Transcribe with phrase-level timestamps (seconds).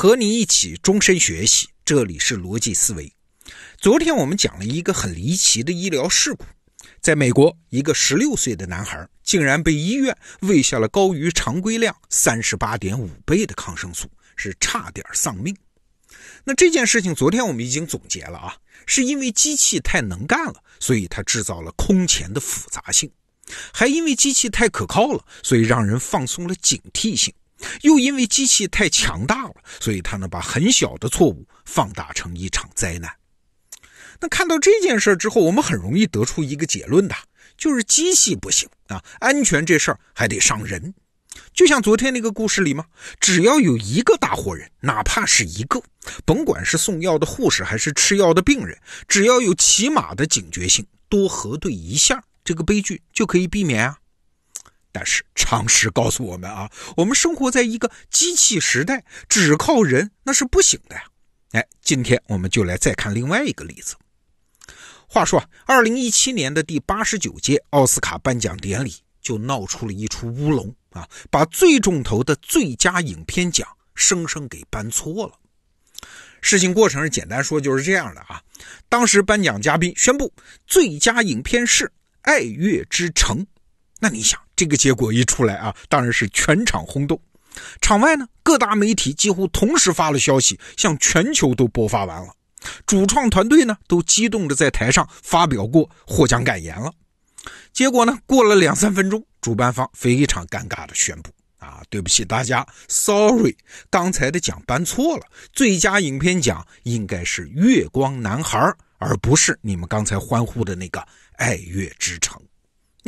[0.00, 3.12] 和你一起终身学习，这里是逻辑思维。
[3.78, 6.44] 昨天我们讲了一个很离奇的医疗事故，
[7.00, 15.52] 在美国，一个十六岁的男孩竟然被医院喂下了高于常规量三十八点五倍的抗生素，是差点丧命。
[16.44, 18.56] 那这件事情昨天我们已经总结了啊，
[18.86, 23.10] 是因为机器太能干了，所以它制造了空前的复杂性；
[23.72, 27.34] 还因为机器太可靠了，所以让人放松了警惕性。
[27.82, 33.12] 又因为机器太强大了，所以它能把很小的错误放大成一场灾难。
[34.20, 37.14] 那看到这件事之后，我们很容易得出一个结论的，
[37.56, 40.94] 就是机器不行啊，安全这事儿还得上人。
[41.52, 42.86] 就像昨天那个故事里嘛，
[43.20, 45.80] 只要有一个大活人，哪怕是一个，
[46.24, 53.98] 甭管是送药的护士还是吃药的病人，只要有起码的警觉性，多核对一下，这个悲剧就可以避免啊。
[54.90, 61.04] 但是常识告诉我们啊，我们生活在一个机器时代，只靠人那是不行的呀。
[61.52, 63.96] 哎，今天我们就来再看另外一个例子。
[65.06, 75.32] 话说，二零一七年的第八十九届奥斯卡颁奖典礼就闹出了一出乌龙啊，把最重头的最佳影片奖生生给颁错了。
[76.40, 78.42] 事情过程是简单说就是这样的啊，
[78.88, 80.32] 当时颁奖嘉宾宣布
[80.66, 81.84] 最佳影片是
[82.22, 83.38] 《爱乐之城》。
[83.98, 87.20] 那你想，这个结果一出来啊，当然是全场轰动。
[87.80, 92.32] 场外呢，各大媒体几乎同时发了消息，向全球都播发完了。
[92.86, 96.92] 主创团队呢，都激动的在台上发表过获奖感言了。
[97.72, 103.56] 结果呢，过了两三分钟，主办方非常尴尬的宣布：啊，对不起大家，sorry，
[103.90, 108.58] 刚才的奖颁错了，最佳影片奖应该是《月光男孩》，
[108.98, 111.00] 而不是你们刚才欢呼的那个
[111.36, 112.36] 《爱乐之城》。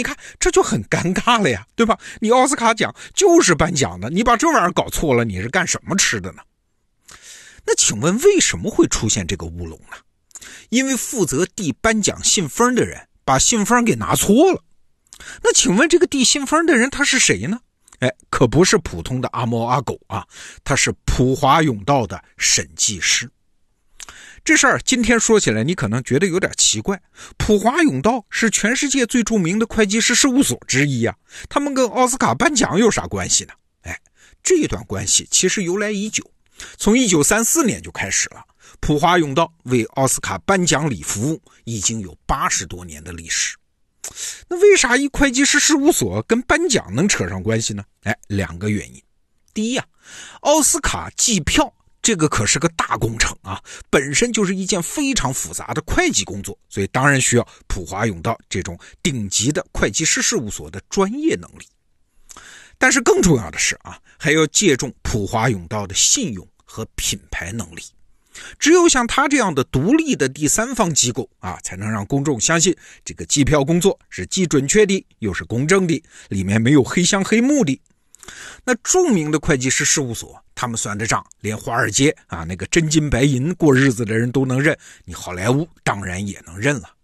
[0.00, 1.98] 你看，这就很尴尬了呀，对吧？
[2.20, 6.42] 你奥斯卡奖就是颁奖的，你把这玩意儿搞错了，你是干什么吃的呢？
[7.66, 9.98] 那请问为什么会出现这个乌龙呢？
[10.70, 14.64] 因为负责递颁奖信封的人把信封给拿错了。
[15.42, 17.60] 那请问这个递信封的人他是谁呢？
[17.98, 20.26] 哎，可不是普通的阿猫阿狗啊，
[20.64, 23.30] 他是普华永道的审计师。
[24.42, 27.00] 这事儿今天说起来，你可能觉得有点奇怪。
[27.36, 31.14] 普华永道是全世界最著名的会计师事务所之一啊，
[31.48, 33.52] 他们跟奥斯卡颁奖有啥关系呢？
[33.82, 34.00] 哎，
[34.42, 36.24] 这一段关系其实由来已久，
[36.78, 38.42] 从一九三四年就开始了。
[38.80, 43.56] 普华永道为奥斯卡颁奖礼服务已经有八十多年的历史。
[44.48, 47.84] 那为啥一会计师事务所跟颁奖能扯上关系呢？
[48.04, 49.00] 哎，两个原因。
[49.52, 49.86] 第一啊，
[50.40, 51.72] 奥斯卡计票。
[52.10, 61.64] 这个可是个大工程啊，本身就是一件非常复杂的会计工作，所以当然需要普华永道这种顶级的会计师事务所的专业能力。
[62.78, 67.82] 但是更重要的是啊，还要借重普华永道的信用和品牌能力。
[68.58, 77.80] 只有像他这样的独立的第三方机构啊，才能让公众相信这个计票工作是既准确的又是公正的，里面没有黑箱黑幕的。
[78.64, 86.94] 那著名的会计师事务所，他们算的账，连华尔街啊那个真金白银过日子的人都能认，你好莱坞当然也能认了。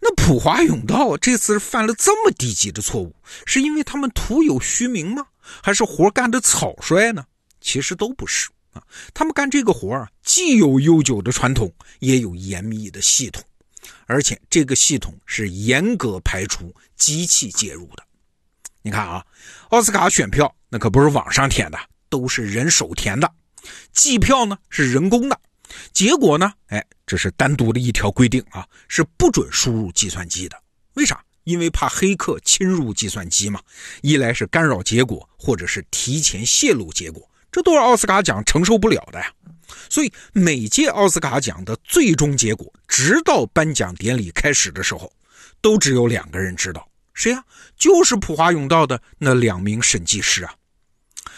[0.00, 3.14] 那普华永道这次犯了这么低级的错误，
[3.46, 5.26] 是因为他们徒有虚名吗？
[5.62, 7.24] 还是活干的草率呢？
[7.60, 8.82] 其实都不是啊，
[9.14, 13.42] 他们干这个活啊，既有悠久的传统，也有严密的系统，
[14.06, 18.02] 而且这个系统是严格排除机器介入的。
[18.82, 19.24] 你看啊，
[19.70, 21.78] 奥斯卡选票那可不是网上填的，
[22.08, 23.28] 都是人手填的；
[23.92, 25.40] 计票呢是人工的，
[25.92, 30.60] 结果呢，哎，这是单独的一条规定啊，是不准输入计算机的。
[30.94, 31.22] 为啥？
[31.44, 33.60] 因为怕黑客侵入计算机嘛。
[34.00, 39.32] 一来是干扰结果，或者是提前泄露结果，这都是奥斯卡奖承受不了的呀。
[39.88, 45.12] 所以每届奥斯卡奖的最终结果，直到颁奖典礼开始的时候，
[45.60, 46.86] 都只有两个人知道。
[47.14, 47.44] 谁呀？
[47.76, 50.54] 就是普华永道的那两名审计师啊。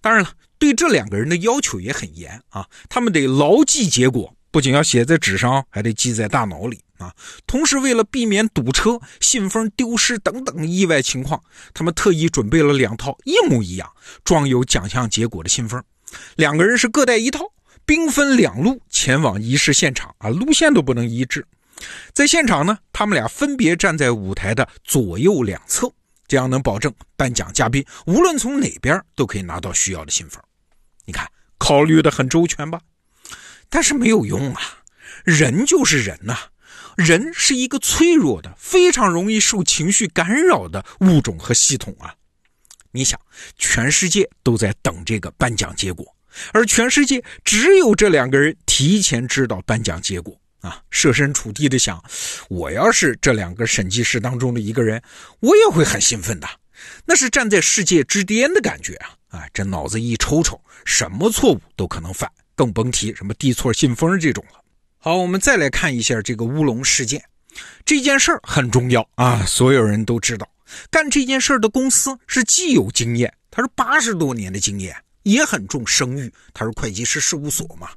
[0.00, 7.12] 当然了，对这两个人的要求也很严啊，他们得牢记结果，不仅要写在纸上，还得记在大脑里啊。
[7.46, 11.42] 同时，为了避免堵车、信封丢失等等意外情况，
[11.74, 13.90] 他们特意准备了两套一模一样、
[14.22, 15.82] 装有奖项结果的信封。
[16.36, 17.44] 两个人是各带一套，
[17.84, 21.46] 兵分两路前往仪式现场啊，路线都不能一致。
[22.12, 25.92] 在现场呢，他们俩分别站在舞台的左右两侧，
[26.26, 30.42] 这样能保证颁奖嘉宾无论从哪边都可以拿到需要的信封。
[31.04, 32.80] 你看，考虑的很周全吧？
[33.68, 34.60] 但是没有用啊，
[35.24, 36.36] 人就是人呐，
[36.96, 42.14] 人是一个脆弱的、非常容易受情绪干扰的物种和系统啊。
[42.92, 43.20] 你想，
[43.58, 46.06] 全世界都在等这个颁奖结果，
[46.52, 50.82] 而全世界只有这两个人提前知道颁奖结果啊！
[50.90, 52.02] 设身处地的想，
[52.48, 55.00] 我要是这两个审计师当中的一个人，
[55.40, 56.48] 我也会很兴奋的，
[57.04, 59.16] 那是站在世界之巅的感觉啊！
[59.28, 64.60] 啊，这脑子一抽抽，什么错误都可能犯，更甭提什么递错信封这种了。
[64.98, 67.22] 好，我们再来看一下这个乌龙事件，
[67.84, 70.48] 这件事儿很重要啊，所有人都知道，
[70.90, 74.96] 干这件事儿的公司是既有经验，他是八十多年的经验。
[75.22, 77.88] 也很重声誉，他是会计师事务所嘛，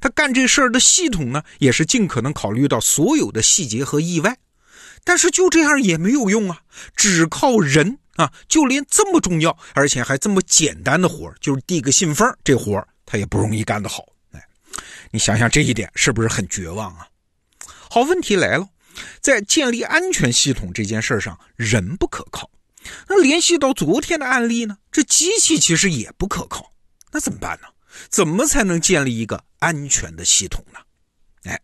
[0.00, 4.36] 他干这事儿的系统呢，也是尽可能考虑到所有的细节和意外，
[5.04, 6.60] 但是就这样也没有用啊，
[6.96, 14.04] 只靠人啊，就连这么重要而且还这么简单的活儿就是递个信封，这活儿他也不容易干得好。
[14.32, 14.40] 哎，
[15.10, 17.06] 你想想这一点是不是很绝望啊？
[17.90, 18.68] 好，问题来了，
[19.20, 22.50] 在建立安全系统这件事上，人不可靠，
[23.08, 26.72] 那联系到昨天的案例呢，这机器其实也不可靠。
[27.10, 27.68] 那怎么办呢？
[28.08, 30.78] 怎么才能建立一个安全的系统呢？
[31.44, 31.60] 哎，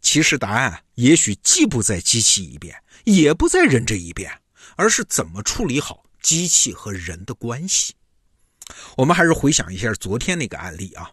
[0.00, 2.74] 其实答案也许既不在机器一边，
[3.04, 4.30] 也不在人这一边，
[4.76, 7.94] 而是怎么处理好机器和人的关系。
[8.96, 11.12] 我们还是回想一下昨天那个案例啊，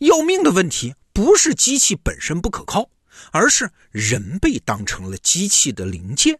[0.00, 2.90] 要命的问题不是机器本身不可靠，
[3.32, 6.38] 而是人被当成了机器的零件。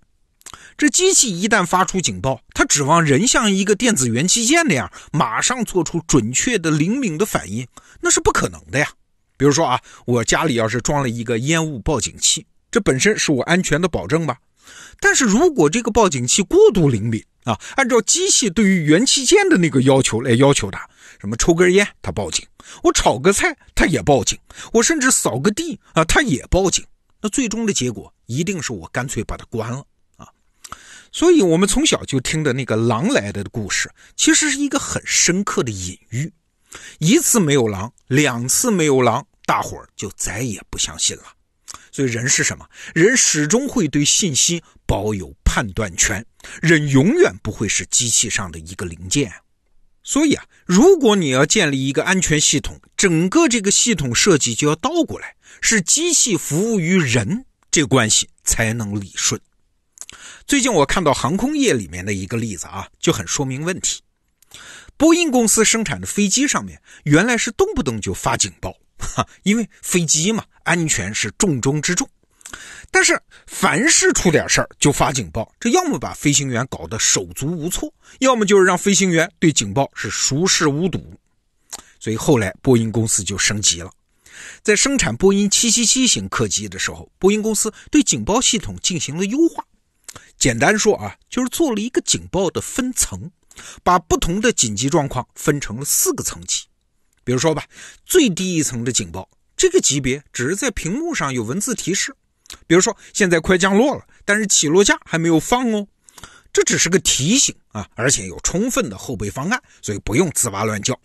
[0.77, 7.67] 这机器一旦发出警报，它指望人像一个电子元器件那样马上做出准确的、灵敏的反应，
[8.01, 8.93] 那是不可能的呀。
[9.37, 14.39] 比如说啊，我家里要是装了一个烟雾报警器，这本身是我安全的保证吧？
[15.01, 20.89] 但是如果这个报警器过度灵敏啊，按照机器对于元器件的那个要求来要求它，
[21.21, 22.47] 什么抽根烟它报警，
[22.83, 24.39] 我炒个菜它也报警，
[24.73, 26.85] 我甚至扫个地啊它也报警，
[27.23, 29.85] 那最终的结果一定是我干脆把它关了。
[31.13, 36.33] 所以，我们从小就听的那个狼来的故事，其实是一个很深刻的隐喻。
[36.99, 41.25] 一次没有狼，两次没有狼，大伙儿就再也不相信了。
[41.91, 42.65] 所以，人是什么？
[42.95, 46.25] 人始终会对信息保有判断权，
[46.63, 49.33] 人永远不会是机器上的一个零件。
[50.05, 59.41] 所以啊，如果你要建立一个安全系统，整个这个系统设计就要倒过来，是机器服务于人，这关系才能理顺。
[60.51, 64.03] 最近我看到航空业里面的一个例子啊，就很说明问题。
[64.97, 72.11] 波音公司生产的飞机上面原来是动不动就发警报，哈， 因为飞机嘛，安全是重中之重。
[72.91, 73.17] 但是
[73.47, 77.89] 凡是出点事儿就发警报，这要么把飞行员搞得手足无措，
[78.19, 81.15] 要么就是让飞行员对警报是熟视无睹。
[82.01, 83.93] 所以后来波音公司就升级了，
[84.65, 89.65] 在生产波音777型客机的时候，波音公司对警报系统进行了优化。
[90.41, 93.31] 简单说啊，就是做了一个警报的分层，
[93.85, 96.65] 把不同的紧急状况分成了四个层级。
[97.23, 97.67] 比如说吧，
[98.07, 102.17] 最低一层的警报，这个级别只是在屏幕上有文字提示，
[102.67, 105.87] 比如说现在快降落了，但是起落架还没有放哦，
[106.55, 110.99] 这只是个提醒啊，而且有充分的后备方案，所以不用吱哇乱叫。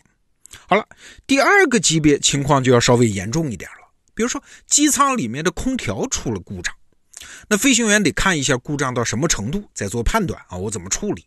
[0.66, 0.88] 好了，
[1.26, 6.74] 第二个级别情况就要稍微严重一点了，比如说机舱里面的空调出了故障。
[7.48, 11.24] 那飞行员得看一下故障到什么程度，再做判断啊，我怎么处理？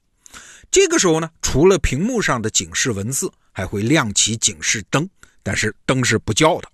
[0.72, 5.10] 这个时候呢，除了屏幕上的警示文字，还会亮起警示灯，
[5.42, 6.70] 但是灯是不叫的。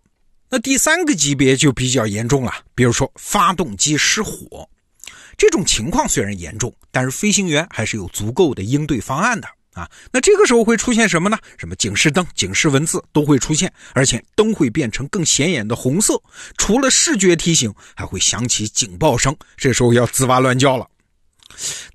[0.50, 4.69] 那第三个级别就比较严重了，比如说发动机失火，
[5.38, 9.48] 这种情况虽然严重，但是飞行员还是有足够的应对方案的。
[9.75, 11.38] 啊，那这个时候会出现什么呢？
[11.58, 16.20] 什么警示灯、警示文字都会出现，而且灯会变成更显眼的红色。
[16.58, 20.89] 除了视觉提醒，还会响起警报声，这时候要吱哇乱叫了。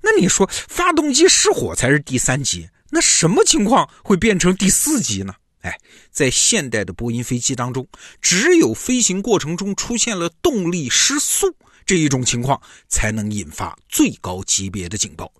[0.03, 5.33] 那你说，发动机失火才是第三级，那什么情况会变成第四级呢？
[5.61, 5.75] 哎，
[6.11, 7.87] 在现代的波音飞机当中，
[8.21, 15.31] 只有飞行过程中出现了动力失速这一种情况，才能引发最高级别的警报。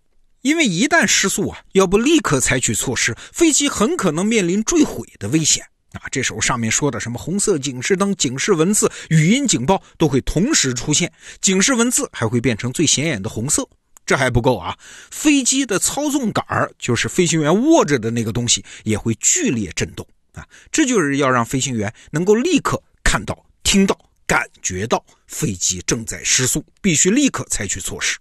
[0.42, 6.02] 因为一旦失速啊，要不立刻采取措施，飞机很可能面临坠毁的危险啊！
[6.12, 13.68] 这时候上面说的什么红色警示灯、警示文字、语音警报都会同时出现，警示文字还会变成最显眼的红色。
[14.04, 14.78] 这还不够啊，
[15.12, 16.44] 飞机的操纵杆，
[16.80, 20.48] 就是飞行员握着的那个东西，也会剧烈震动啊！
[20.72, 23.96] 这就是要让飞行员能够立刻看到、听到、
[24.26, 28.18] 感觉到飞机正在失速，必须立刻采取措施。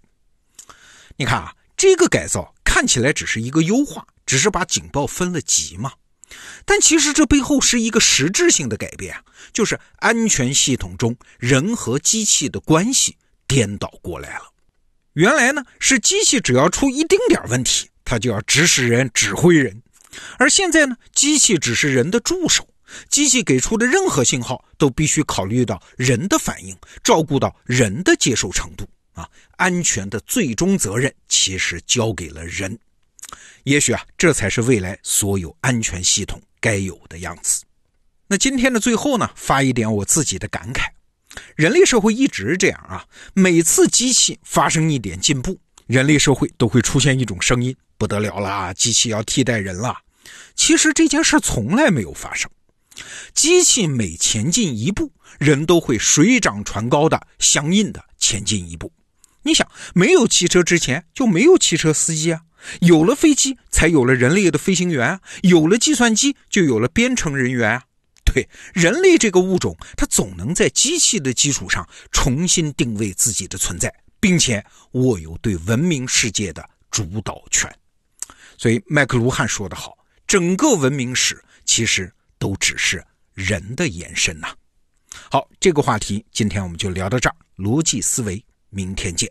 [1.17, 1.51] 你看啊。
[1.81, 5.91] 这个改造看起来只是一个优化，只是把警报分了级嘛。
[6.63, 9.15] 但其实这背后是一个实质性的改变，
[9.51, 14.43] 就是安全系统中人和机器的关系颠倒过来了。
[15.13, 19.73] 原来呢是机器只要出一丁点问题，它就要指使人、指挥人；
[20.37, 22.67] 而现在呢，机器只是人的助手，
[23.09, 29.27] 机器给出的任何信号都必须考虑到人的反应，照顾到人的接受程度啊。
[29.57, 32.77] 安全的最终责任其实交给了人。
[33.63, 37.63] 也许啊，这才是未来所有安全系统该有的样子。
[38.27, 40.89] 那今天的最后呢，发一点我自己的感慨：
[41.55, 49.95] 人类社会一直这样啊，每次机器发生一点进步，人类社会都会出现一种声音：不得了啦，机器要替代人了。
[50.55, 52.49] 其实这件事从来没有发生。
[53.33, 58.91] 机器每前进一步，人都会水涨船高的相应的前进一步。
[59.43, 62.41] 你想，没有汽车之前就没有汽车司机啊。
[62.81, 65.21] 有了飞机，才有了人类的飞行员啊！
[65.41, 67.83] 有了计算机，就有了编程人员啊！
[68.23, 77.67] 对，人类这个物种，它总能在机器的基础上重新定位自己的存在，并且握有对文明世界的主导权。
[78.59, 84.49] 所以，麦克卢汉说得好：“整个文明史其实都只是人的延伸呐。”
[85.31, 87.35] 好，这个话题今天我们就聊到这儿。
[87.57, 89.29] 逻辑思维，明天见。